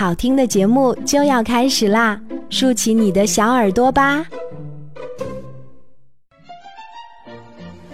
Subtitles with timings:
[0.00, 2.18] 好听的节目就要开始啦，
[2.48, 4.24] 竖起你的小耳朵吧！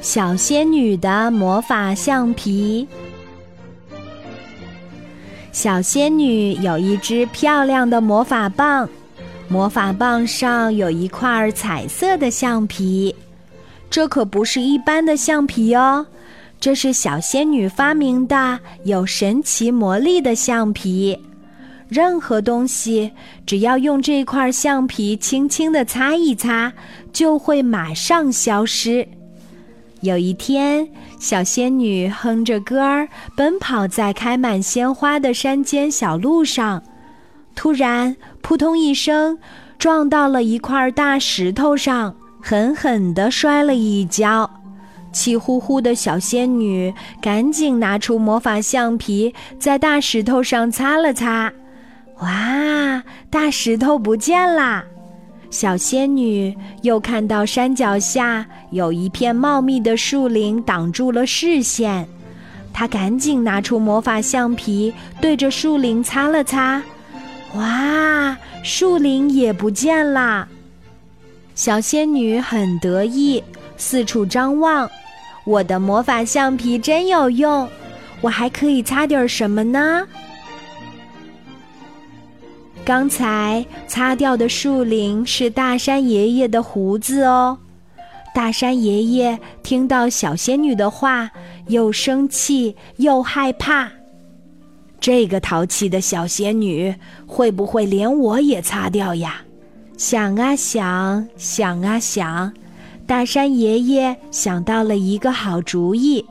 [0.00, 2.86] 小仙女的魔法橡皮。
[5.50, 8.88] 小仙女有一支漂亮的魔法棒，
[9.48, 13.12] 魔法棒上有一块彩色的橡皮，
[13.90, 16.06] 这可不是一般的橡皮哦。
[16.60, 21.18] 这是小仙女发明的有神奇魔力的橡皮，
[21.88, 23.12] 任何东西
[23.46, 26.72] 只要用这块橡皮轻轻地擦一擦，
[27.12, 29.06] 就会马上消失。
[30.00, 36.82] 有一天，小仙女哼着歌儿奔跑在开满鲜花的山间小路上，
[37.54, 39.38] 突然扑通一声
[39.78, 44.50] 撞到了一块大石头上，狠狠地摔了一跤。
[45.12, 46.92] 气呼呼的小仙女
[47.22, 51.52] 赶紧拿出魔法橡皮，在大石头上擦了擦。
[52.20, 54.84] 哇，大石头不见啦！
[55.50, 62.06] 小仙女又看到山脚下有一片茂密的树林挡住了视线，
[62.72, 66.82] 她赶紧拿出魔法橡皮，对着树林擦了擦。
[67.54, 70.48] 哇，树林也不见啦！
[71.54, 73.42] 小仙女很得意，
[73.76, 74.90] 四处张望。
[75.44, 77.68] 我的魔法橡皮真有用，
[78.20, 80.06] 我还可以擦点什么呢？
[82.86, 87.58] 刚才擦掉的树林是大山爷爷的胡子哦。
[88.32, 91.28] 大山爷爷听到小仙女的话，
[91.66, 93.90] 又生气又害怕。
[95.00, 96.94] 这个淘气的小仙女
[97.26, 99.42] 会不会连我也擦掉呀？
[99.96, 102.52] 想啊想，想啊想。
[103.04, 106.24] 大山爷爷想到了一个好主意，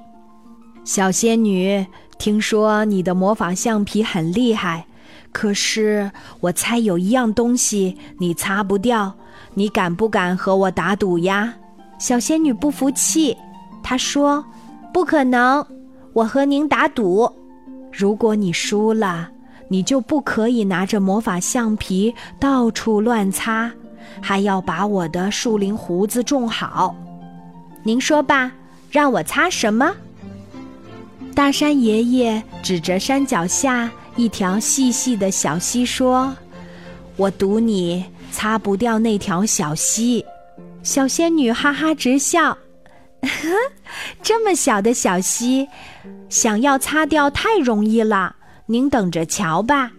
[0.86, 1.86] 小仙女，
[2.18, 4.86] 听说你的魔法橡皮很厉害，
[5.36, 9.14] 可是我猜有一样东西你擦不掉，
[9.54, 11.54] 你敢不敢和我打赌呀？
[12.00, 13.36] 小仙女不服气，
[13.84, 14.46] 她说
[14.94, 15.66] ：“不可能，
[16.14, 17.30] 我和您打赌，
[17.92, 19.30] 如果你输了，
[19.68, 23.70] 你就不可以拿着魔法橡皮到处乱擦。”
[24.24, 26.96] 还要把我的树林胡子种好，
[27.84, 28.54] 您说吧，
[28.90, 29.94] 让我擦什么？
[31.36, 36.36] 大山爷爷指着山脚下一条细细的小溪说
[37.18, 40.26] ：“我赌你擦不掉那条小溪。”
[40.84, 42.58] 小仙女哈哈直笑
[44.22, 45.68] ：“这么小的小溪，
[46.30, 48.36] 想要擦掉太容易了，
[48.68, 49.92] 您等着瞧吧。”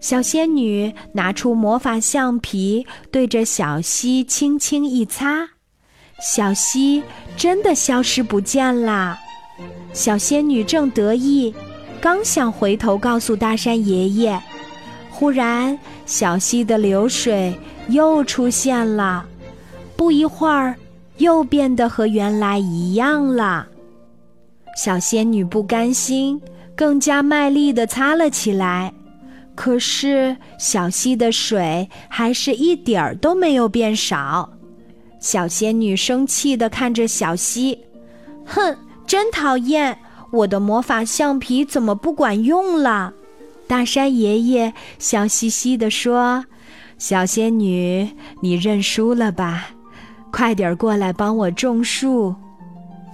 [0.00, 5.50] 小仙女拿出魔法橡皮，对着小溪轻轻一擦，
[6.20, 7.02] 小溪
[7.36, 9.18] 真的消失不见了。
[9.92, 11.54] 小仙女正得意，
[12.00, 14.40] 刚想回头告诉大山爷爷，
[15.10, 17.54] 忽然小溪的流水
[17.88, 19.26] 又出现了，
[19.96, 20.74] 不一会儿
[21.18, 23.66] 又变得和原来一样了。
[24.76, 26.40] 小仙女不甘心，
[26.74, 28.92] 更加卖力地擦了起来。
[29.54, 34.48] 可是小溪的水还是一点儿都没有变少，
[35.18, 37.78] 小仙女生气地看着小溪，
[38.46, 38.74] 哼，
[39.06, 39.94] 真讨厌！
[40.30, 43.12] 我的魔法橡皮怎么不管用了？
[43.66, 46.44] 大山爷爷笑嘻嘻地说
[46.98, 48.08] ：“小仙女，
[48.40, 49.68] 你认输了吧？
[50.32, 52.34] 快点过来帮我种树，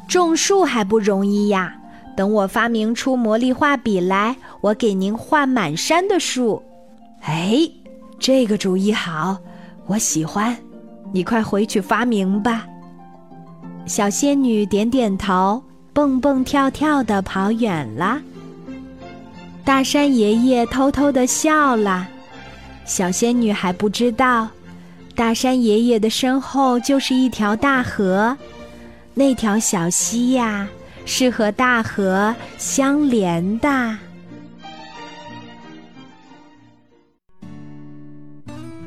[0.08, 1.74] 种树还不容易呀。”
[2.16, 6.62] 等我发明出魔力画笔来，我给您画满山的树。
[7.20, 7.70] 哎，
[8.18, 9.36] 这个主意好，
[9.86, 10.56] 我喜欢。
[11.12, 12.66] 你快回去发明吧。
[13.84, 15.62] 小仙女点点头，
[15.96, 18.20] 蹦蹦跳跳的跑远了。
[19.64, 22.06] 大山爷爷偷偷的笑了。
[22.84, 24.46] 小仙女还不知道，
[25.14, 28.36] 大山爷爷的身后就是一条大河，
[29.14, 30.68] 那条小溪呀。
[31.06, 33.96] 是和大河相连的。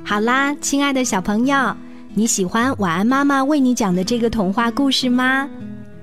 [0.03, 1.75] 好啦，亲爱的小朋友，
[2.13, 5.49] 你喜欢晚安妈妈为你讲的这个童话故事吗？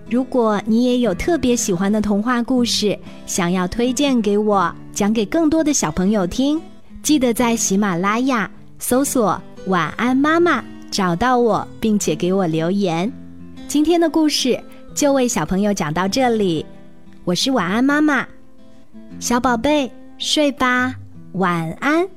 [0.08, 6.60] 如果你也有特别喜欢的童话故事，想要推荐给我，讲给更多的小朋友听，
[7.02, 13.12] 记得在喜马拉雅搜索“晚安妈妈”，找到我，并且给我留言。
[13.66, 14.58] 今天的故事。
[14.94, 16.64] 就为小朋友讲到这里，
[17.24, 18.26] 我是晚安妈妈，
[19.20, 20.94] 小宝贝睡吧，
[21.32, 22.08] 晚安。